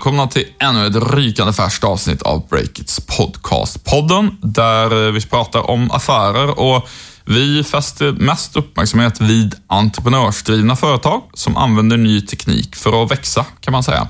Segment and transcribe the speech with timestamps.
[0.00, 3.84] Välkomna till ännu ett rykande färskt avsnitt av Breakits podcast.
[3.84, 6.88] Podden där eh, vi pratar om affärer och
[7.24, 13.72] vi fäster mest uppmärksamhet vid entreprenörsdrivna företag som använder ny teknik för att växa, kan
[13.72, 14.08] man säga.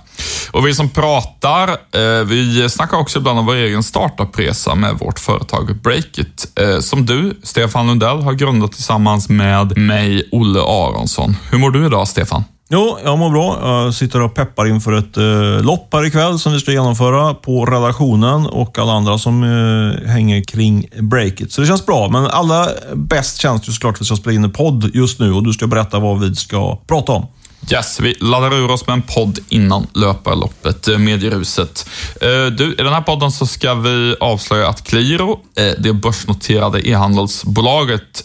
[0.50, 5.18] Och vi som pratar, eh, vi snackar också ibland om vår egen startupresa med vårt
[5.18, 11.36] företag Breakit, eh, som du, Stefan Lundell, har grundat tillsammans med mig, Olle Aronsson.
[11.50, 12.44] Hur mår du idag, Stefan?
[12.72, 13.58] Jo, jag mår bra.
[13.62, 17.66] Jag sitter och peppar inför ett eh, lopp här ikväll som vi ska genomföra på
[17.66, 21.52] redaktionen och alla andra som eh, hänger kring breaket.
[21.52, 24.44] Så det känns bra, men allra bäst känns det såklart att vi ska spela in
[24.44, 27.26] en podd just nu och du ska berätta vad vi ska prata om.
[27.72, 31.88] Yes, vi laddar ur oss med en podd innan löparloppet, eh, Medieruset.
[32.20, 36.88] Eh, du, i den här podden så ska vi avslöja att Qliro, eh, det börsnoterade
[36.88, 38.24] e-handelsbolaget,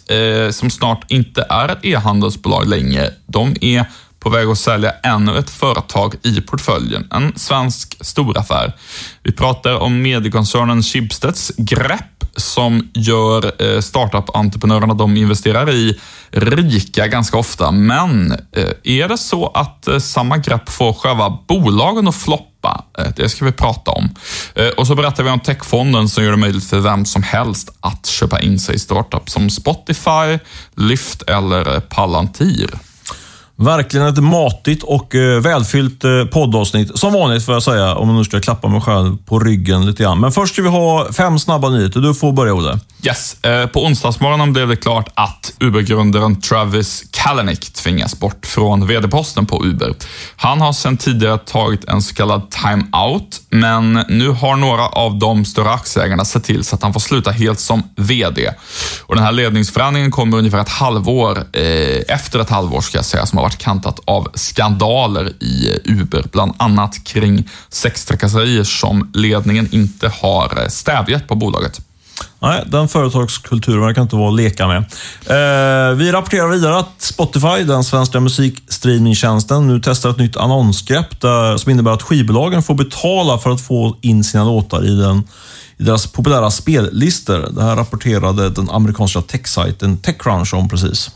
[0.51, 3.85] som snart inte är ett e-handelsbolag längre, de är
[4.25, 8.73] på väg att sälja ännu ett företag i portföljen, en svensk storaffär.
[9.23, 15.99] Vi pratar om mediekoncernen Schibsteds grepp som gör eh, startup-entreprenörerna de investerar i
[16.31, 17.71] rika ganska ofta.
[17.71, 22.83] Men eh, är det så att eh, samma grepp får själva bolagen att floppa?
[23.15, 24.09] Det ska vi prata om.
[24.77, 28.05] Och så berättar vi om techfonden som gör det möjligt för vem som helst att
[28.05, 30.39] köpa in sig i startup som Spotify,
[30.75, 32.69] Lyft eller Palantir.
[33.57, 36.99] Verkligen ett matigt och eh, välfyllt eh, poddavsnitt.
[36.99, 40.03] Som vanligt får jag säga, om jag nu ska klappa mig själv på ryggen lite
[40.03, 40.19] grann.
[40.19, 41.99] Men först ska vi ha fem snabba nyheter.
[41.99, 42.79] Du får börja, Olle.
[43.03, 43.43] Yes.
[43.43, 49.65] Eh, på onsdagsmorgonen blev det klart att Uber-grundaren Travis Kalanick tvingas bort från VD-posten på
[49.65, 49.93] Uber.
[50.35, 55.45] Han har sedan tidigare tagit en så kallad time-out, men nu har några av de
[55.45, 58.51] större aktieägarna sett till så att han får sluta helt som VD.
[59.01, 63.25] Och den här ledningsförändringen kommer ungefär ett halvår, eh, efter ett halvår ska jag säga,
[63.25, 70.11] som har varit kantat av skandaler i Uber, bland annat kring sextrakasserier som ledningen inte
[70.21, 71.81] har eh, stävjat på bolaget.
[72.39, 74.77] Nej, den företagskulturen verkar inte vara att leka med.
[74.77, 81.57] Eh, vi rapporterar vidare att Spotify, den svenska musikstreamingtjänsten, nu testar ett nytt annonsgrepp där,
[81.57, 85.23] som innebär att skivbolagen får betala för att få in sina låtar i, den,
[85.77, 87.49] i deras populära spellistor.
[87.51, 91.11] Det här rapporterade den amerikanska techsajten Techcrunch om precis.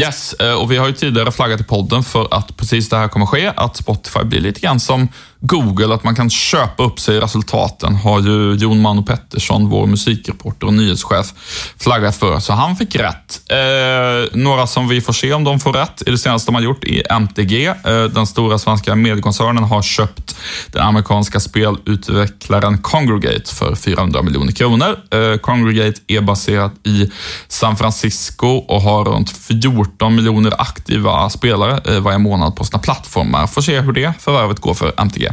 [0.00, 3.08] Yes, eh, och vi har ju tidigare flaggat i podden för att precis det här
[3.08, 5.08] kommer ske, att Spotify blir lite grann som
[5.40, 9.86] Google, att man kan köpa upp sig i resultaten, har ju Jon Mano Pettersson, vår
[9.86, 11.32] musikreporter och nyhetschef,
[11.78, 12.40] flaggat för.
[12.40, 13.40] Så han fick rätt.
[13.50, 16.62] Eh, några som vi får se om de får rätt i det senaste de har
[16.62, 17.66] gjort är MTG.
[17.66, 20.36] Eh, den stora svenska mediekoncernen har köpt
[20.72, 24.96] den amerikanska spelutvecklaren Congregate för 400 miljoner kronor.
[25.10, 27.10] Eh, Congregate är baserat i
[27.48, 33.46] San Francisco och har runt 14 miljoner aktiva spelare eh, varje månad på sina plattformar.
[33.46, 35.27] Får se hur det förvärvet går för MTG.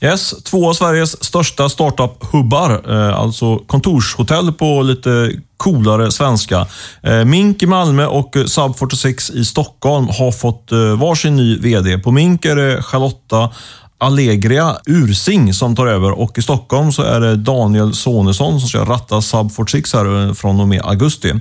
[0.00, 6.66] Yes, två av Sveriges största startup-hubbar, eh, alltså kontorshotell på lite coolare svenska.
[7.02, 11.98] Eh, Mink i Malmö och Sub 46 i Stockholm har fått eh, varsin ny VD.
[11.98, 13.50] På Mink är det Charlotta
[13.98, 18.84] Allegria Ursing som tar över och i Stockholm så är det Daniel Sonesson som ska
[18.84, 21.32] ratta Sub 46 här från och med augusti.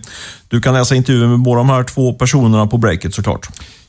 [0.48, 3.48] Du kan läsa intervjuer med båda de här två personerna på breaket såklart.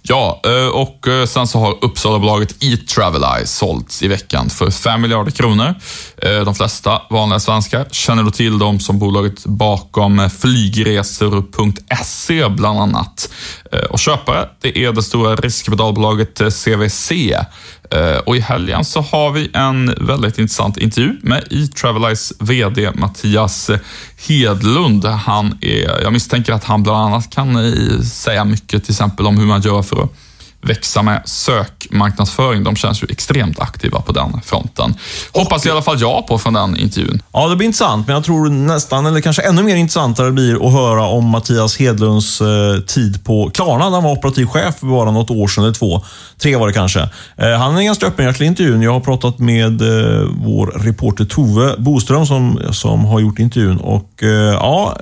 [0.09, 5.31] Ja, eh, och eh, sen så har Uppsalabolaget E-Traveleye sålts i veckan för 5 miljarder
[5.31, 5.75] kronor.
[6.23, 13.31] Eh, de flesta vanliga svenskar känner då till dem som bolaget bakom flygresor.se bland annat.
[13.91, 17.13] Och köpare, det är det stora riskkapitalbolaget CVC.
[17.91, 23.71] Eh, och i helgen så har vi en väldigt intressant intervju med E-Traveleyes VD Mattias
[24.29, 25.05] Hedlund.
[25.05, 29.39] Han är, jag misstänker att han bland annat kan eh, säga mycket till exempel om
[29.39, 30.11] hur man gör för att
[30.61, 31.23] växa med
[31.87, 32.65] sökmarknadsföring.
[32.65, 34.95] De känns ju extremt aktiva på den fronten.
[35.33, 37.23] Hoppas i alla fall jag på från den intervjun.
[37.33, 40.73] Ja, det blir intressant, men jag tror nästan, eller kanske ännu mer intressantare blir att
[40.73, 43.85] höra om Mattias Hedlunds eh, tid på Klarna.
[43.85, 46.03] Han var operativ chef för bara något år sedan, eller två.
[46.39, 47.01] Tre var det kanske.
[47.37, 48.83] Eh, han är ganska öppenhjärtig i intervjun.
[48.83, 53.79] Jag har pratat med eh, vår reporter Tove Boström som, som har gjort intervjun.
[53.79, 54.23] Och
[54.61, 54.97] ja,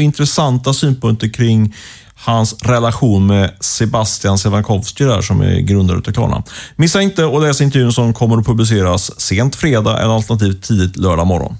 [0.00, 1.74] intressanta synpunkter kring
[2.20, 6.42] hans relation med Sebastian Sevankowski där, som är grundare av Klarna.
[6.76, 11.26] Missa inte att läsa intervjun som kommer att publiceras sent fredag eller alternativt tidigt lördag
[11.26, 11.56] morgon.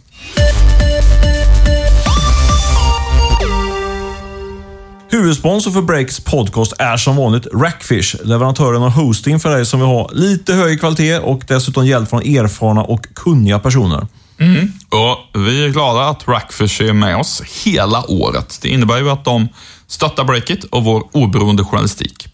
[5.11, 9.89] Huvudsponsor för Breaks podcast är som vanligt Rackfish, leverantören av hosting för dig som vill
[9.89, 14.07] ha lite högre kvalitet och dessutom hjälp från erfarna och kunniga personer.
[14.41, 14.73] Mm.
[14.89, 18.59] Och Vi är glada att Rackfish är med oss hela året.
[18.63, 19.49] Det innebär ju att de
[19.87, 22.29] stöttar Breakit och vår oberoende journalistik.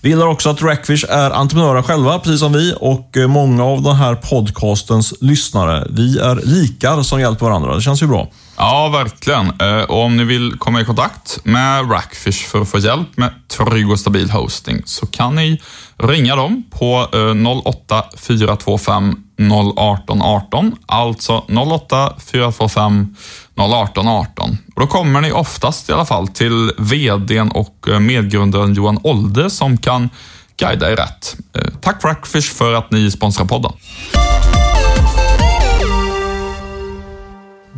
[0.00, 3.82] Vi gillar också att Rackfish är entreprenörer själva, precis som vi, och eh, många av
[3.82, 5.86] den här podcastens lyssnare.
[5.90, 7.74] Vi är likar som hjälper varandra.
[7.74, 8.28] Det känns ju bra.
[8.56, 9.60] Ja, verkligen.
[9.60, 13.32] Eh, och om ni vill komma i kontakt med Rackfish för att få hjälp med
[13.48, 15.60] trygg och stabil hosting så kan ni
[15.96, 19.16] ringa dem på eh, 08 425
[19.76, 20.76] 018 18.
[20.86, 23.16] Alltså 08 425
[23.56, 24.58] 018 18.
[24.74, 29.50] Och då kommer ni oftast i alla fall till VDn och eh, medgrundaren Johan Olde
[29.50, 30.10] som kan
[30.56, 31.36] guida er rätt.
[31.54, 33.72] Eh, tack Rackfish för att ni sponsrar podden.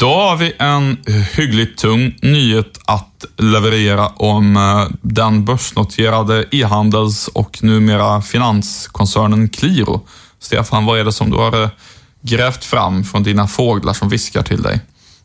[0.01, 0.97] Då har vi en
[1.37, 10.01] hyggligt tung nyhet att leverera om eh, den börsnoterade e-handels och numera finanskoncernen Qliro.
[10.41, 11.69] Stefan, vad är det som du har eh,
[12.23, 14.81] grävt fram från dina fåglar som viskar till dig?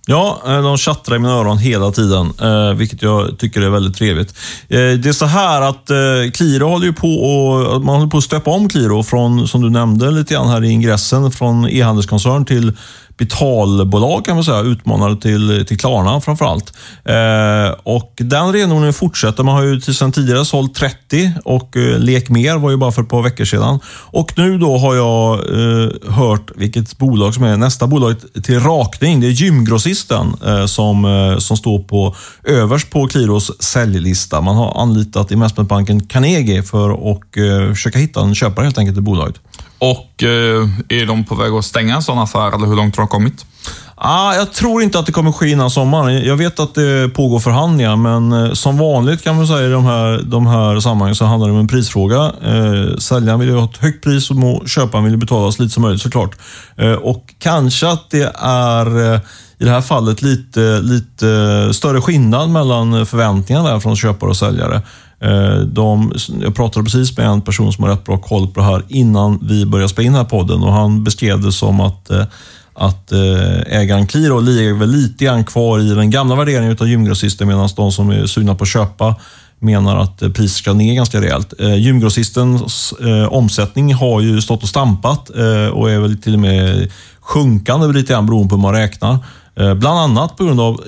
[0.08, 3.98] Ja, eh, de tjattrar i mina öron hela tiden, eh, vilket jag tycker är väldigt
[3.98, 4.38] trevligt.
[4.68, 5.88] Det är så här att
[6.34, 9.70] Qliro håller ju på och, man håller på att stöpa om Qliro från, som du
[9.70, 12.74] nämnde lite grann här i ingressen, från e-handelskoncern till
[13.18, 16.74] betalbolag kan man säga, utmanare till, till Klarna framförallt.
[17.06, 19.44] Eh, och den renodlingen fortsätter.
[19.44, 23.02] Man har ju sedan tidigare sålt 30 och eh, Lek Mer var ju bara för
[23.02, 23.80] ett par veckor sedan.
[23.88, 29.20] Och nu då har jag eh, hört vilket bolag som är nästa bolag till rakning.
[29.20, 34.42] Det är Gymgrossisten eh, som, eh, som står på överst på Qliros säljlista.
[34.42, 39.04] Man har anlitat investmentbanken Carnegie för att eh, försöka hitta en köpare helt enkelt till
[39.04, 39.36] bolaget.
[39.80, 43.04] Och eh, är de på väg att stänga en sån affär eller hur långt har
[43.04, 43.46] de kommit?
[43.98, 46.26] Ah, jag tror inte att det kommer ske innan sommaren.
[46.26, 49.86] Jag vet att det pågår förhandlingar, men eh, som vanligt kan man säga i de
[49.86, 52.32] här, de här sammanhangen så handlar det om en prisfråga.
[52.44, 54.38] Eh, säljaren vill ju ha ett högt pris och
[54.70, 56.38] köparen vill betala så lite som möjligt såklart.
[56.78, 59.20] Eh, och kanske att det är eh,
[59.58, 64.82] i det här fallet lite, lite större skillnad mellan förväntningarna från köpare och säljare.
[65.20, 68.66] Eh, de, jag pratade precis med en person som har rätt bra koll på det
[68.66, 72.10] här innan vi började spela in den här podden och han beskrev det som att
[72.10, 72.24] eh,
[72.78, 77.70] att eh, ägaren Qliro lever lite grann kvar i den gamla värderingen av gymgrossister medan
[77.76, 79.16] de som är sugna på att köpa
[79.60, 81.54] menar att priset ska ner ganska rejält.
[81.60, 82.94] Gymgrossistens
[83.30, 85.30] omsättning har ju stått och stampat
[85.74, 89.18] och är väl till och med sjunkande lite grann beroende på hur man räknar.
[89.56, 90.82] Bland annat på grund av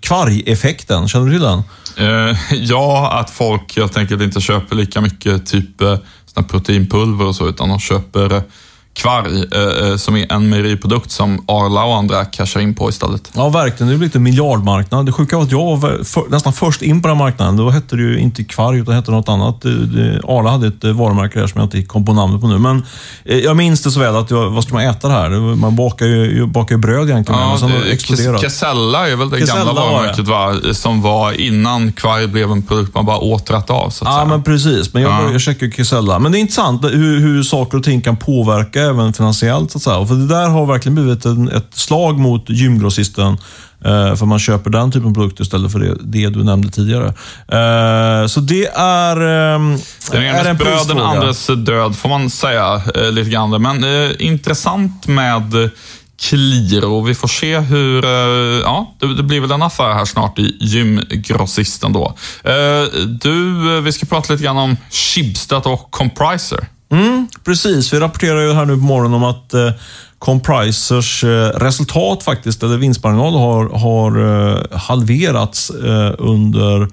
[0.00, 1.08] kvargeffekten.
[1.08, 1.62] Känner du till den?
[1.96, 5.98] Eh, ja, att folk helt enkelt inte köper lika mycket typ eh,
[6.48, 8.42] proteinpulver och så, utan de köper
[8.94, 13.30] kvarg eh, eh, som är en mejeriprodukt som Arla och andra cashar in på istället.
[13.34, 13.92] Ja, verkligen.
[13.92, 15.06] Det blivit en miljardmarknad.
[15.06, 17.56] Det sjuka var att jag var för, nästan först in på den marknaden.
[17.56, 19.62] Då hette det ju inte kvarg, utan hette något annat.
[19.62, 22.58] Det, det, Arla hade ett varumärke där som jag inte kom på namnet på nu.
[22.58, 22.84] Men
[23.24, 25.30] eh, jag minns det så väl att jag, vad ska man äta det här?
[25.56, 27.40] Man bakar ju, bakar ju bröd egentligen.
[27.40, 28.40] Ja, men det exploderat.
[28.40, 30.54] Casella är väl det Casella gamla varumärket va?
[30.72, 33.90] som var innan kvarg blev en produkt man bara åt rätt av.
[33.90, 34.24] Så att ja, säga.
[34.24, 34.94] men precis.
[34.94, 35.32] Men jag, ja.
[35.32, 36.18] jag checkar Casella.
[36.18, 39.70] Men det är intressant hur, hur saker och ting kan påverka även finansiellt.
[39.70, 40.06] Så att säga.
[40.06, 43.38] för det där har verkligen blivit en, ett slag mot gymgrossisten.
[43.84, 47.06] Eh, för man köper den typen av produkter istället för det, det du nämnde tidigare.
[47.48, 49.78] Eh, så det är, eh,
[50.10, 53.62] den är en bröd, den andres död får man säga eh, lite grann.
[53.62, 55.70] Men eh, intressant med
[56.16, 57.02] Qliro.
[57.02, 58.04] Vi får se hur...
[58.04, 62.16] Eh, ja, det, blir väl en affär här snart i gymgrossisten då.
[63.06, 66.66] Du, vi ska prata lite grann om Schibsted och Compriser.
[66.94, 69.70] Mm, precis, vi rapporterar ju här nu på morgonen om att eh,
[70.18, 76.88] Comprisers eh, resultat faktiskt, eller vinstmarginal, har, har eh, halverats eh, under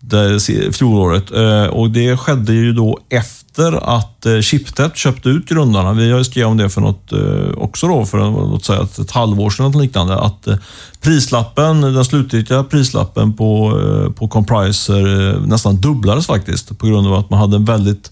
[0.00, 0.40] det,
[0.76, 1.30] fjolåret.
[1.30, 5.92] Eh, och det skedde ju då efter att eh, Chiptet köpte ut grundarna.
[5.92, 8.18] Vi har skrivit om det för något, eh, också då, för
[8.50, 10.18] låt säga ett, ett halvår sedan eller liknande.
[10.18, 10.56] Att eh,
[11.00, 13.80] prislappen, den slutgiltiga prislappen på,
[14.16, 18.10] på Compriser nästan dubblades faktiskt på grund av att man hade en väldigt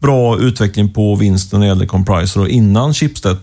[0.00, 3.36] bra utveckling på vinsten när det gäller Compriser och innan Chipstead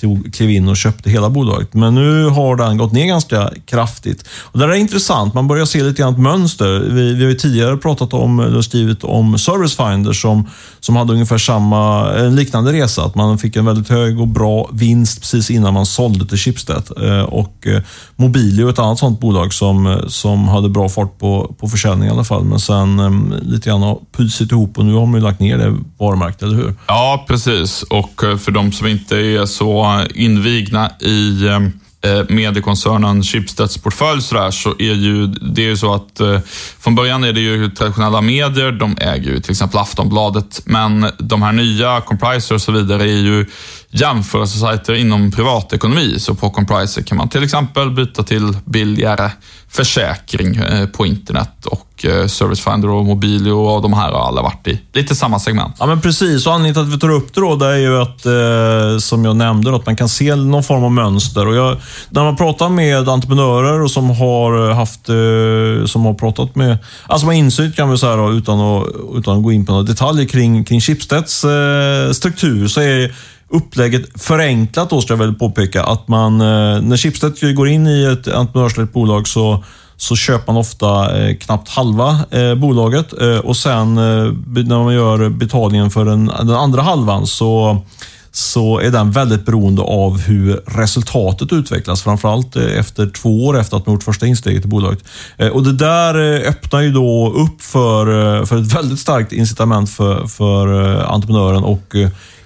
[0.00, 1.74] tog, klev in och köpte hela bolaget.
[1.74, 4.28] Men nu har den gått ner ganska kraftigt.
[4.42, 5.34] Och det är intressant.
[5.34, 6.80] Man börjar se lite grann ett mönster.
[6.80, 10.48] Vi, vi har tidigare pratat om, eller skrivit om Service Finder som,
[10.80, 13.04] som hade ungefär samma, en liknande resa.
[13.04, 16.82] Att man fick en väldigt hög och bra vinst precis innan man sålde till Schibsted.
[17.02, 17.82] Eh, och eh,
[18.16, 22.24] Mobilio, ett annat sånt bolag som, som hade bra fart på, på försäljning i alla
[22.24, 22.44] fall.
[22.44, 25.76] Men sen lite grann har pysit ihop och nu har man ju lagt ner det
[25.98, 26.74] varumärket, eller hur?
[26.86, 27.82] Ja, precis.
[27.82, 31.60] Och för de som inte är så invigna i eh,
[32.00, 36.40] Eh, mediekoncernen Schibsteds portfölj så, där, så är ju det är ju så att eh,
[36.78, 41.42] från början är det ju traditionella medier, de äger ju till exempel Aftonbladet, men de
[41.42, 43.46] här nya Compriser och så vidare är ju
[43.90, 46.18] jämförelsesajter inom privatekonomi.
[46.18, 49.30] Så på Compriser kan man till exempel byta till billigare
[49.68, 54.28] försäkring eh, på internet och och eh, Service Finder och Mobilio och de här har
[54.28, 55.74] alla varit i lite samma segment.
[55.78, 56.46] Ja, men precis.
[56.46, 59.24] Och anledningen till att vi tar upp det då, det är ju att, eh, som
[59.24, 61.46] jag nämnde, att man kan se någon form av mönster.
[61.46, 61.76] Och jag,
[62.10, 66.78] när man pratar med entreprenörer och som har eh, haft, eh, som har pratat med,
[67.06, 69.84] alltså man insyn kan vi säga då, utan att, utan att gå in på några
[69.84, 73.14] detaljer kring, kring Chipsteds eh, struktur, så är
[73.50, 75.84] upplägget förenklat då, ska jag väl påpeka.
[75.84, 79.64] Att man, eh, när Schibsted går in i ett entreprenörsligt bolag så
[80.00, 83.12] så köper man ofta eh, knappt halva eh, bolaget.
[83.20, 84.32] Eh, och sen eh,
[84.64, 87.82] när man gör betalningen för den, den, andra halvan så,
[88.32, 92.02] så är den väldigt beroende av hur resultatet utvecklas.
[92.02, 95.04] Framförallt eh, efter två år efter att man gjort första insteget i bolaget.
[95.36, 99.90] Eh, och Det där eh, öppnar ju då upp för, för ett väldigt starkt incitament
[99.90, 100.68] för, för
[101.14, 101.94] entreprenören och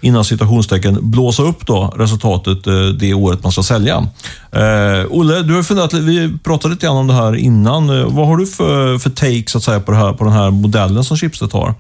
[0.00, 2.64] innan citationstecken blåsa upp då resultatet
[3.00, 4.06] det året man ska sälja.
[4.52, 8.14] Eh, Olle, du har funderat, vi pratade lite grann om det här innan.
[8.14, 10.50] Vad har du för, för take så att säga, på, det här, på den här
[10.50, 11.74] modellen som Schibsted har?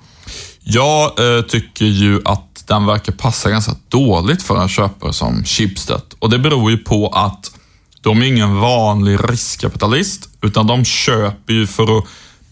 [0.64, 6.02] Jag eh, tycker ju att den verkar passa ganska dåligt för en köpare som Schibsted.
[6.18, 7.52] Och det beror ju på att
[8.00, 12.04] de är ingen vanlig riskkapitalist, utan de köper ju för att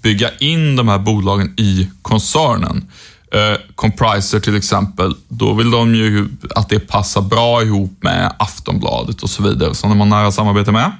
[0.02, 2.90] bygga in de här bolagen i koncernen
[3.32, 9.22] eh, Compriser till exempel, då vill de ju att det passar bra ihop med Aftonbladet
[9.22, 10.92] och så vidare, som de har nära samarbete med.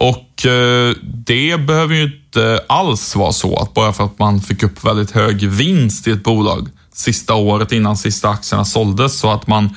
[0.00, 4.62] Och eh, det behöver ju inte alls vara så att bara för att man fick
[4.62, 9.46] upp väldigt hög vinst i ett bolag sista året innan sista aktierna såldes, så att
[9.46, 9.76] man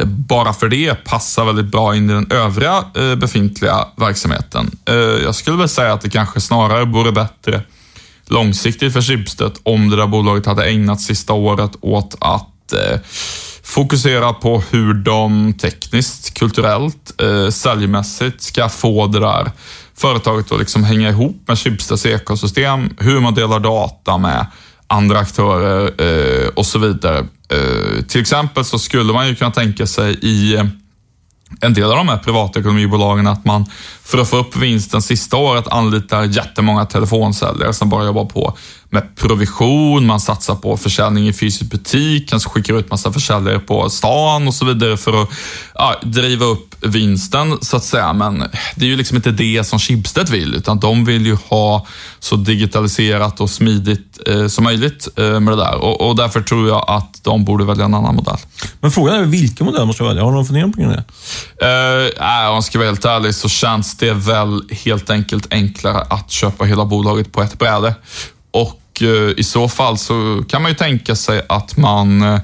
[0.00, 4.70] eh, bara för det passar väldigt bra in i den övriga eh, befintliga verksamheten.
[4.84, 7.62] Eh, jag skulle väl säga att det kanske snarare vore bättre
[8.26, 13.00] långsiktigt för Schibsted om det där bolaget hade ägnat sista året åt att eh,
[13.64, 19.50] fokusera på hur de tekniskt, kulturellt, eh, säljmässigt ska få det där
[19.96, 24.46] företaget att liksom hänga ihop med Schibsteds ekosystem, hur man delar data med
[24.86, 27.18] andra aktörer eh, och så vidare.
[27.48, 30.56] Eh, till exempel så skulle man ju kunna tänka sig i
[31.60, 33.66] en del av de här privatekonomibolagen att man
[34.02, 38.56] för att få upp vinsten sista året anlitar jättemånga telefonsäljare som bara jobbar på
[38.94, 43.90] med provision, man satsar på försäljning i fysisk butik, kanske skickar ut massa försäljare på
[43.90, 45.28] stan och så vidare för att
[45.74, 48.12] ja, driva upp vinsten så att säga.
[48.12, 48.44] Men
[48.76, 51.86] det är ju liksom inte det som Schibsted vill, utan de vill ju ha
[52.18, 55.74] så digitaliserat och smidigt eh, som möjligt eh, med det där.
[55.74, 58.38] Och, och, därför tror jag att de borde välja en annan modell.
[58.80, 60.22] Men frågan är vilken modell måste jag välja?
[60.24, 61.04] Har du någon fundering på det?
[61.60, 66.30] Eh, om jag ska vara helt ärlig så känns det väl helt enkelt enklare att
[66.30, 67.94] köpa hela bolaget på ett bräde.
[68.50, 72.40] Och Eh, i så fall så kan man ju tänka sig att man eh,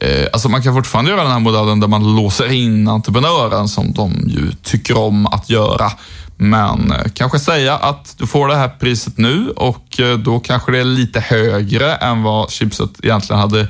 [0.00, 3.92] eh, Alltså man kan fortfarande göra den här modellen där man låser in entreprenören som
[3.92, 5.92] de ju tycker om att göra.
[6.36, 10.72] Men eh, kanske säga att du får det här priset nu och eh, då kanske
[10.72, 13.68] det är lite högre än vad Chipset egentligen hade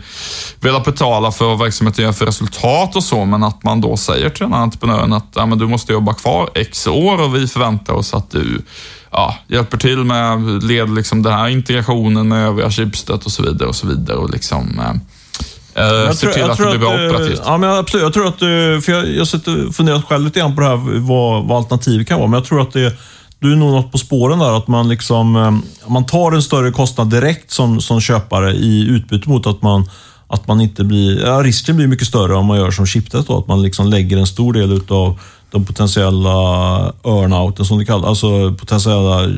[0.61, 3.25] velat betala för vad verksamheten gör för resultat och så.
[3.25, 6.15] Men att man då säger till den här entreprenören att ja, men du måste jobba
[6.15, 8.63] kvar x år och vi förväntar oss att du
[9.15, 13.69] ja, hjälper till med led liksom den här integrationen med övriga chipstöt och så vidare
[13.69, 17.43] och så vidare och liksom eh, jag ser till att det blir bra eh, operativt.
[17.45, 18.05] Ja, men absolut.
[18.05, 21.01] Jag tror att, eh, för jag, jag har funderat själv lite grann på det här,
[21.01, 22.97] vad, vad alternativet kan vara, men jag tror att det
[23.45, 26.71] du är nog något på spåren där, att man, liksom, eh, man tar en större
[26.71, 29.91] kostnad direkt som, som köpare i utbyte mot att man,
[30.27, 31.27] att man inte blir...
[31.27, 34.17] Ja, risken blir mycket större om man gör som Chiptet, då, att man liksom lägger
[34.17, 35.21] en stor del utav
[35.55, 36.31] de potentiella
[37.05, 39.29] earnouten som det kallas, alltså potentiella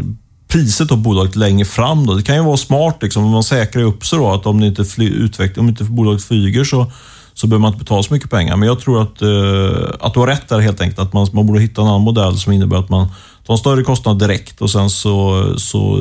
[0.49, 2.07] priset på bolaget längre fram.
[2.07, 2.15] Då.
[2.15, 4.67] Det kan ju vara smart liksom, om man säkrar upp sig då, att om, det
[4.67, 6.93] inte fly, utveckling, om inte bolaget flyger så,
[7.35, 8.57] så behöver man inte betala så mycket pengar.
[8.57, 10.99] Men jag tror att, eh, att du har rätt där helt enkelt.
[10.99, 13.09] Att man, man borde hitta en annan modell som innebär att man
[13.47, 15.99] tar en större kostnad direkt och sen så, så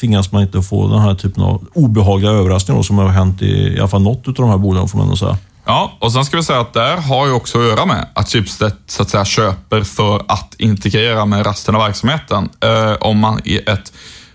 [0.00, 3.78] tvingas man inte få den här typen av obehagliga överraskningar som har hänt i, i
[3.78, 5.38] alla fall något av de här bolagen får man ändå säga.
[5.64, 8.28] Ja, och sen ska vi säga att det har ju också att göra med att
[8.28, 12.48] Schibsted så att säga köper för att integrera med resten av verksamheten.
[12.60, 13.92] Eh, om man är ett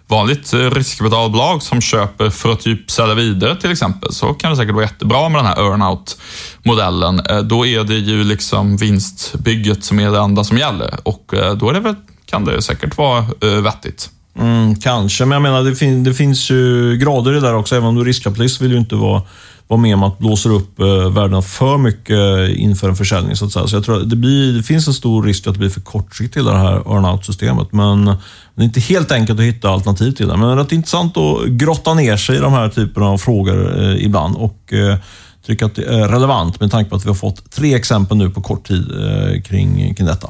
[0.07, 4.75] vanligt riskkapitalbolag som köper för att typ sälja vidare till exempel, så kan det säkert
[4.75, 7.19] vara jättebra med den här earnout-modellen.
[7.19, 11.53] Eh, då är det ju liksom vinstbygget som är det enda som gäller och eh,
[11.53, 14.09] då är det väl, kan det säkert vara eh, vettigt.
[14.39, 17.75] Mm, kanske, men jag menar det, fin det finns ju grader i det där också.
[17.75, 19.21] Även om du är riskkapitalist vill ju inte vara
[19.67, 23.35] vara med om att blåsa upp eh, värdena för mycket inför en försäljning.
[23.35, 23.67] Så, att säga.
[23.67, 25.81] så jag tror att det, blir, det finns en stor risk att det blir för
[25.81, 27.67] kortsiktigt, det här earn-out-systemet.
[27.71, 30.37] Men det är inte helt enkelt att hitta alternativ till det.
[30.37, 33.83] Men det är rätt intressant att grotta ner sig i de här typerna av frågor
[33.83, 34.35] eh, ibland.
[34.35, 34.97] Och, eh,
[35.47, 38.29] tycker att det är relevant med tanke på att vi har fått tre exempel nu
[38.29, 40.29] på kort tid eh, kring, kring detta.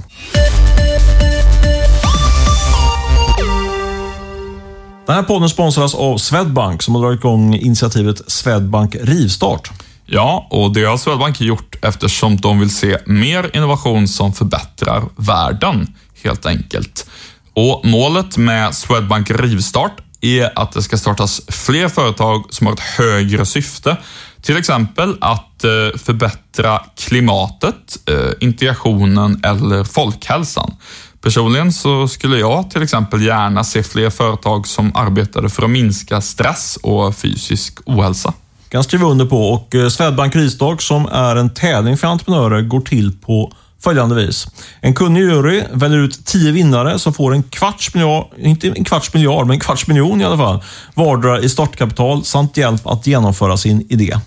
[5.07, 9.71] Den här podden sponsras av Swedbank som har dragit igång initiativet Swedbank Rivstart.
[10.05, 15.95] Ja, och det har Swedbank gjort eftersom de vill se mer innovation som förbättrar världen,
[16.23, 17.09] helt enkelt.
[17.53, 22.79] Och Målet med Swedbank Rivstart är att det ska startas fler företag som har ett
[22.79, 23.97] högre syfte.
[24.41, 30.73] Till exempel att eh, förbättra klimatet, eh, integrationen eller folkhälsan.
[31.21, 36.21] Personligen så skulle jag till exempel gärna se fler företag som arbetade för att minska
[36.21, 38.33] stress och fysisk ohälsa.
[38.69, 39.49] kan skriva under på.
[39.49, 43.51] Och eh, Swedbank Risdag som är en tävling för entreprenörer går till på
[43.83, 44.47] följande vis.
[44.81, 49.13] En kunnig jury väljer ut tio vinnare som får en kvarts miljard, inte en kvarts
[49.13, 53.57] miljard, men en kvarts miljon i alla fall, vardera i startkapital samt hjälp att genomföra
[53.57, 54.19] sin idé.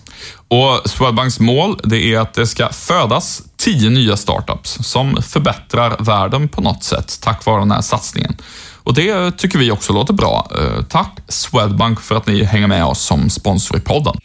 [0.47, 6.47] Och Swedbanks mål det är att det ska födas tio nya startups som förbättrar världen
[6.47, 8.35] på något sätt tack vare den här satsningen.
[8.83, 10.51] Och Det tycker vi också låter bra.
[10.59, 14.15] Eh, tack Swedbank för att ni hänger med oss som sponsor i podden.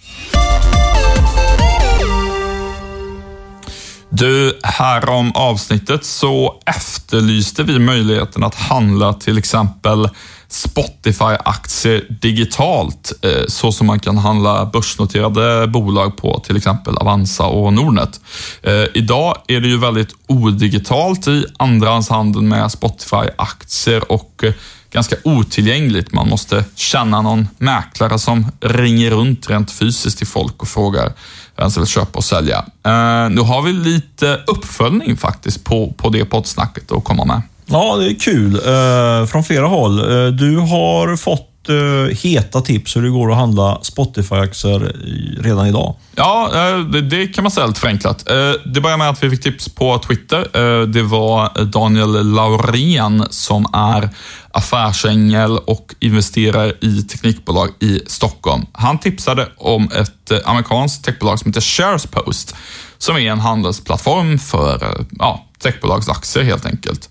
[4.18, 10.08] Du, härom avsnittet så efterlyste vi möjligheten att handla till exempel
[10.49, 17.73] Spotify-aktier digitalt, eh, så som man kan handla börsnoterade bolag på till exempel Avanza och
[17.73, 18.20] Nordnet.
[18.62, 24.52] Eh, idag är det ju väldigt odigitalt i andrahandshandeln med Spotify-aktier och eh,
[24.96, 26.12] ganska otillgängligt.
[26.12, 31.12] Man måste känna någon mäklare som ringer runt rent fysiskt till folk och frågar
[31.56, 32.58] vem som vill köpa och sälja.
[32.84, 37.42] Eh, nu har vi lite uppföljning faktiskt på, på det poddsnacket att komma med.
[37.66, 38.54] Ja, det är kul.
[38.54, 39.98] Eh, från flera håll.
[39.98, 44.96] Eh, du har fått Eh, heta tips hur det går att handla Spotify-aktier
[45.42, 45.94] redan idag.
[46.16, 48.30] Ja, eh, det kan man säga lite förenklat.
[48.30, 50.49] Eh, det börjar med att vi fick tips på Twitter.
[50.87, 54.11] Det var Daniel Laurén som är
[54.50, 58.66] affärsängel och investerar i teknikbolag i Stockholm.
[58.72, 62.57] Han tipsade om ett amerikanskt techbolag som heter Sharespost,
[62.98, 67.11] som är en handelsplattform för ja, techbolagsaktier helt enkelt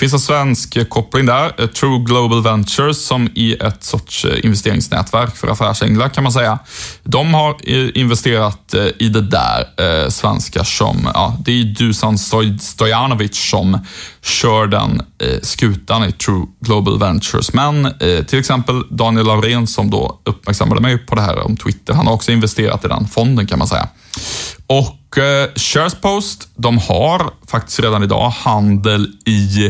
[0.00, 5.36] finns en svensk koppling där, eh, True Global Ventures, som är ett sorts eh, investeringsnätverk
[5.36, 6.58] för affärsänglar kan man säga.
[7.02, 12.18] De har eh, investerat i det där svenskar som, ja, det är Dusan
[12.58, 13.78] Stojanovic som
[14.22, 15.02] kör den
[15.42, 17.52] skutan i True Global Ventures.
[17.52, 17.94] Men
[18.26, 22.14] till exempel Daniel Laurén som då uppmärksammade mig på det här om Twitter, han har
[22.14, 23.88] också investerat i den fonden kan man säga.
[24.70, 29.66] Och eh, Sharespost, de har faktiskt redan idag handel i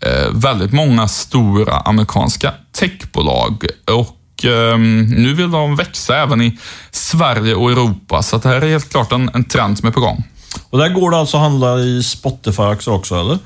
[0.00, 3.66] eh, väldigt många stora amerikanska techbolag.
[3.84, 6.58] Och eh, nu vill de växa även i
[6.90, 10.00] Sverige och Europa, så det här är helt klart en, en trend som är på
[10.00, 10.24] gång.
[10.70, 13.38] Och där går det alltså att handla i Spotify-aktier också, eller?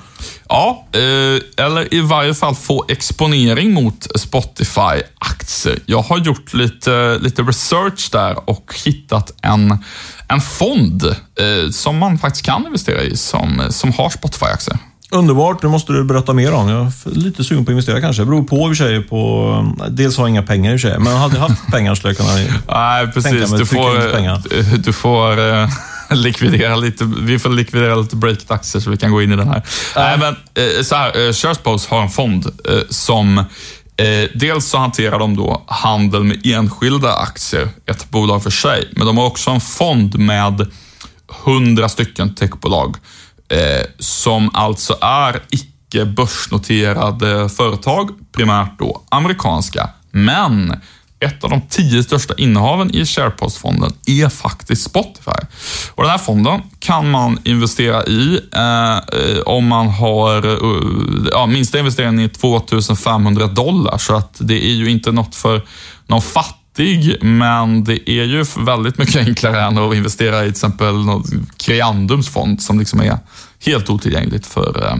[0.49, 5.79] Ja, eh, eller i varje fall få exponering mot Spotify-aktier.
[5.87, 9.79] Jag har gjort lite, lite research där och hittat en,
[10.29, 14.79] en fond eh, som man faktiskt kan investera i, som, som har Spotify-aktier.
[15.11, 16.69] Underbart, det måste du berätta mer om.
[16.69, 18.23] Jag är lite sugen på att investera kanske.
[18.23, 19.03] Det beror på i och för sig.
[19.03, 21.95] På, dels har jag inga pengar i och för sig, men hade jag haft pengar
[21.95, 22.35] skulle jag kunna
[22.69, 23.31] Nej, precis.
[23.31, 25.69] tänka mig du får, du får uh,
[26.23, 29.63] likvidera lite, vi får likvidera lite breakdaxer så vi kan gå in i den här.
[29.97, 33.45] Nej, men uh, så här, uh, Sharespost har en fond uh, som
[34.35, 39.19] Dels så hanterar de då handel med enskilda aktier, ett bolag för sig, men de
[39.19, 40.67] har också en fond med
[41.45, 42.97] hundra stycken techbolag
[43.49, 49.91] eh, som alltså är icke börsnoterade företag, primärt då amerikanska.
[50.11, 50.81] Men
[51.23, 55.47] ett av de tio största innehaven i Sharepost-fonden är faktiskt Spotify.
[55.91, 61.79] Och Den här fonden kan man investera i eh, om man har uh, ja, minsta
[61.79, 65.63] investeringen är 2500 dollar, så att det är ju inte något för
[66.07, 70.95] någon fattig men det är ju väldigt mycket enklare än att investera i till exempel
[71.57, 73.19] Creandums fond som liksom är
[73.65, 74.97] helt otillgängligt för, eh,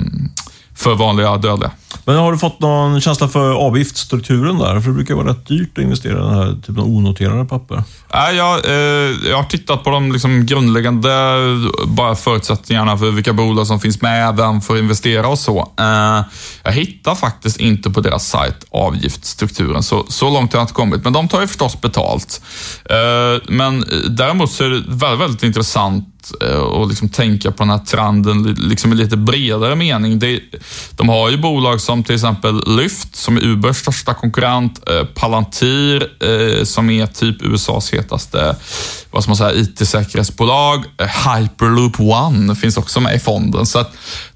[0.75, 1.71] för vanliga dödliga.
[2.05, 4.81] Men har du fått någon känsla för avgiftsstrukturen där?
[4.81, 7.83] För det brukar vara rätt dyrt att investera i den här typen av onoterade papper.
[8.13, 13.67] Jag, eh, jag har tittat på de liksom grundläggande eh, bara förutsättningarna för vilka bolag
[13.67, 15.73] som finns med, vem får investera och så.
[15.79, 16.21] Eh,
[16.63, 19.83] jag hittar faktiskt inte på deras sajt avgiftsstrukturen.
[19.83, 21.05] Så, så långt har jag inte kommit.
[21.05, 22.43] Men de tar ju förstås betalt.
[22.91, 27.63] Eh, men eh, däremot så är det väldigt, väldigt intressant eh, och liksom tänka på
[27.63, 30.19] den här trenden liksom i lite bredare mening.
[30.19, 30.41] Det,
[30.97, 36.03] de har ju bolag som till exempel Lyft, som är Ubers största konkurrent, eh, Palantir,
[36.03, 38.57] eh, som är typ USAs hetaste
[39.11, 43.67] vad ska man säga, IT-säkerhetsbolag, eh, Hyperloop One finns också med i fonden.
[43.67, 43.93] Så att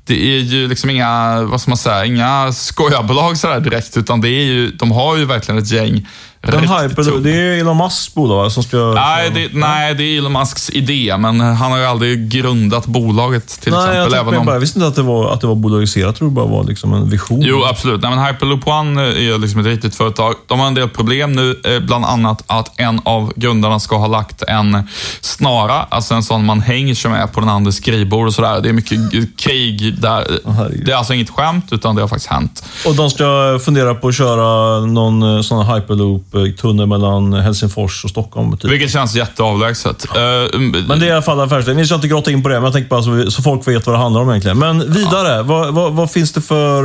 [0.06, 4.28] det är ju liksom inga, vad ska man säga, inga skojarbolag sådär direkt, utan det
[4.28, 6.06] är ju, de har ju verkligen ett gäng
[6.52, 8.92] den Hyperloop, det är Elon Musks bolag som ska...
[8.94, 13.60] Nej det, nej, det är Elon Musks idé, men han har ju aldrig grundat bolaget
[13.60, 14.12] till nej, exempel.
[14.12, 14.48] Jag, även om...
[14.48, 16.06] jag visste inte att det var, att det var bolagiserat.
[16.06, 17.42] Jag tror det bara var liksom en vision.
[17.42, 18.02] Jo, absolut.
[18.02, 20.34] Nej, men Hyperloop One är liksom ett riktigt företag.
[20.46, 24.06] De har en del problem nu, eh, bland annat att en av grundarna ska ha
[24.06, 24.88] lagt en
[25.20, 28.60] snara, alltså en sån man hänger sig med på den andres skrivbord och sådär.
[28.60, 28.98] Det är mycket
[29.36, 30.40] krig där.
[30.44, 32.64] Oh, det är alltså inget skämt, utan det har faktiskt hänt.
[32.86, 38.10] Och de ska fundera på att köra någon eh, sån Hyperloop tunnel mellan Helsingfors och
[38.10, 38.56] Stockholm.
[38.56, 38.70] Typ.
[38.70, 40.06] Vilket känns jätteavlägset.
[40.06, 41.76] Uh, men det är i alla fall affärsidén.
[41.76, 43.86] Vi ska inte grotta in på det, men jag tänkte bara så, så folk vet
[43.86, 44.58] vad det handlar om egentligen.
[44.58, 45.42] Men vidare, ja.
[45.42, 46.82] vad, vad, vad, finns det för,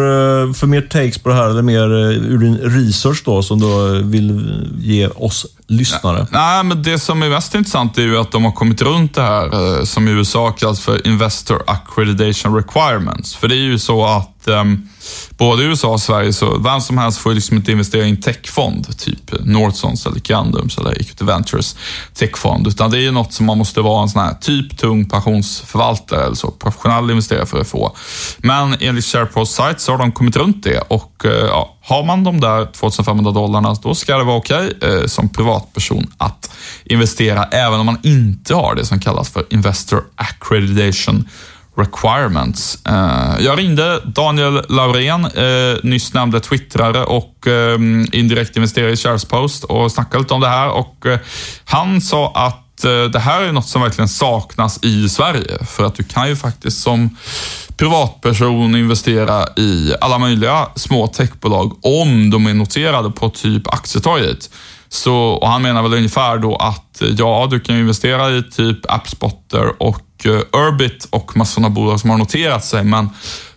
[0.47, 1.49] eh, för mer takes på det här?
[1.49, 6.27] Eller mer eh, ur din research då, som du vill ge oss lyssnare?
[6.31, 9.21] Nej, men det som är mest intressant är ju att de har kommit runt det
[9.21, 12.53] här som i USA kallas för Investor Accreditation
[13.01, 13.35] Requirements.
[13.35, 14.89] För det är ju så att um,
[15.37, 18.09] både i USA och Sverige, så vem som helst får ju liksom inte investera i
[18.09, 21.75] en techfond, typ Northsons eller Grandums eller Equity Ventures
[22.13, 25.09] techfond, utan det är ju något som man måste vara en sån här typ tung
[25.09, 27.95] pensionsförvaltare eller så, professionell investerare för att få.
[28.37, 32.23] Men enligt SharePost site så har de kommit runt det och uh, ja, har man
[32.23, 36.51] de där 2500 dollarna, då ska det vara okej okay, eh, som privatperson att
[36.83, 41.27] investera, även om man inte har det som kallas för Investor Accreditation
[41.81, 42.85] requirements.
[42.85, 47.79] Eh, jag ringde Daniel Laurén, eh, nyss nämnde twittrare och eh,
[48.11, 51.05] indirekt investerare i Sharespost och snackade lite om det här och
[51.65, 52.57] han sa att
[53.11, 55.65] det här är något som verkligen saknas i Sverige.
[55.65, 57.17] För att du kan ju faktiskt som
[57.77, 64.49] privatperson investera i alla möjliga små techbolag om de är noterade på typ Aktietorget.
[64.93, 68.91] Så, och han menar väl ungefär då att eh, ja, du kan investera i typ
[68.91, 73.09] AppSpotter och eh, Urbit och massor av bolag som har noterat sig, men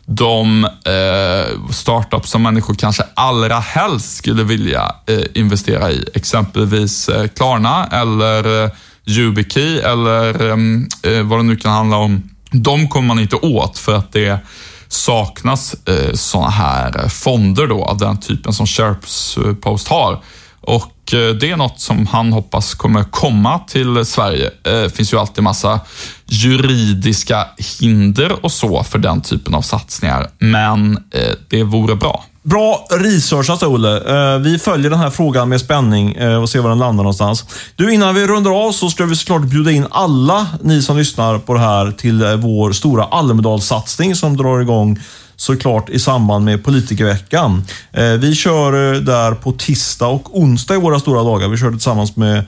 [0.06, 7.26] de eh, startups som människor kanske allra helst skulle vilja eh, investera i, exempelvis eh,
[7.26, 8.70] Klarna eller eh,
[9.06, 12.30] YubiKey eller ehm, eh, vad det nu kan handla om.
[12.50, 14.38] De kommer man inte åt för att det
[14.88, 20.22] saknas eh, sådana här eh, fonder då av den typen som Sharepost har.
[20.60, 24.50] Och Eh, det är något som han hoppas kommer komma till Sverige.
[24.62, 25.80] Det finns ju alltid massa
[26.26, 27.46] juridiska
[27.80, 32.24] hinder och så för den typen av satsningar, men eh, det vore bra.
[32.42, 34.38] Bra researchat alltså, Olle.
[34.38, 36.08] Vi följer den här frågan med spänning
[36.42, 37.44] och ser var den landar någonstans.
[37.76, 41.38] Du, innan vi rundar av så ska vi såklart bjuda in alla ni som lyssnar
[41.38, 44.98] på det här till vår stora Almedalssatsning som drar igång
[45.36, 47.64] såklart i samband med politikerveckan.
[47.92, 51.48] Eh, vi kör eh, där på tisdag och onsdag i våra stora dagar.
[51.48, 52.44] Vi kör tillsammans med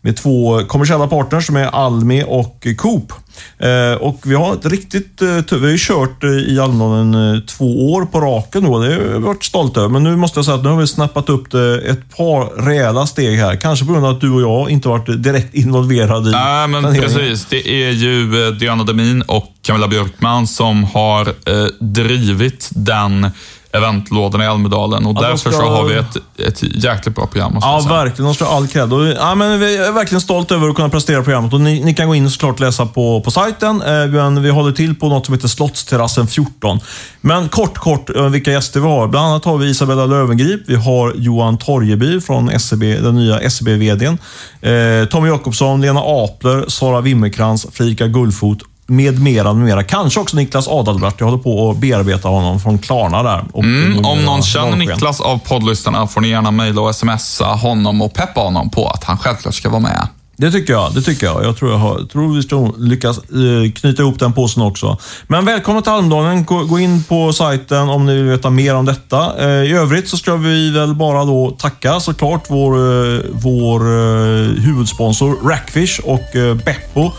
[0.00, 3.12] med två kommersiella partners som är Almi och Coop.
[3.58, 7.92] Eh, och vi har ett riktigt eh, Vi har ju kört eh, i Almedalen två
[7.92, 9.90] år på raken nu det har vi varit stolta över.
[9.90, 13.06] Men nu måste jag säga att nu har vi snappat upp det ett par rejäla
[13.06, 13.56] steg här.
[13.56, 16.94] Kanske på grund av att du och jag inte varit direkt involverade i Nej, men
[16.94, 17.46] precis.
[17.46, 21.34] Det är ju Diana Demin och Camilla Björkman som har
[21.80, 23.30] drivit den
[23.72, 25.50] eventlådorna i Almedalen och ja, därför ska...
[25.50, 27.58] så har vi ett, ett jäkligt bra program.
[27.60, 28.24] Ja, verkligen.
[28.24, 28.92] De ska ha all cred.
[28.92, 31.52] Och, ja, men vi är verkligen stolta över att kunna prestera programmet.
[31.52, 33.82] Och ni, ni kan gå in och såklart läsa på, på sajten.
[33.82, 36.80] Eh, vi håller till på något som heter Slottsterrassen 14.
[37.20, 39.08] Men kort, kort eh, vilka gäster vi har.
[39.08, 40.62] Bland annat har vi Isabella Lövengrip.
[40.66, 44.18] Vi har Johan Torjeby från SCB, e den nya SCB-VDn.
[44.60, 48.58] E eh, Tommy Jakobsson, Lena Apler, Sara Wimmerkrans, Fredrika Gullfot
[48.90, 49.82] med mera, med mera.
[49.82, 51.14] Kanske också Niklas Adalbert.
[51.18, 53.44] Jag håller på att bearbeta honom från Klarna där.
[53.54, 58.14] Mm, om någon känner Niklas av poddlyssnarna får ni gärna mejla och smsa honom och
[58.14, 60.08] peppa honom på att han självklart ska vara med.
[60.40, 60.94] Det tycker jag.
[60.94, 61.44] Det tycker jag.
[61.44, 64.98] Jag tror, jag har, tror vi ska lyckas eh, knyta ihop den påsen också.
[65.26, 66.44] Men välkommen till Almdalen.
[66.44, 69.32] Gå, in på sajten om ni vill veta mer om detta.
[69.38, 74.62] Eh, I övrigt så ska vi väl bara då tacka såklart vår, eh, vår eh,
[74.62, 77.12] huvudsponsor Rackfish och eh, Beppo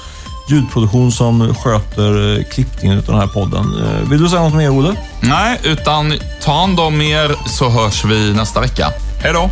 [0.52, 3.66] ljudproduktion som sköter eh, klippningen av den här podden.
[3.84, 4.96] Eh, vill du säga något mer, Olle?
[5.22, 8.88] Nej, utan ta hand om er så hörs vi nästa vecka.
[9.24, 9.50] Hej då!